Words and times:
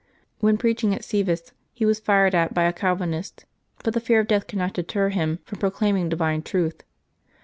When 0.39 0.57
preaching 0.57 0.95
at 0.95 1.03
Sevis 1.03 1.51
he 1.73 1.85
was 1.85 1.99
fired 1.99 2.33
at 2.33 2.55
by 2.55 2.63
a 2.63 2.73
Calvinist, 2.73 3.45
but 3.83 3.93
the 3.93 3.99
fear 3.99 4.19
of 4.21 4.25
death 4.27 4.47
could 4.47 4.57
not 4.57 4.73
deter 4.73 5.09
him 5.09 5.37
from 5.45 5.59
proclaiming 5.59 6.09
divine 6.09 6.41
truth. 6.41 6.81